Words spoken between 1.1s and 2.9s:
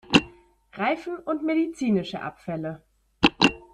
und medizinische Abfälle.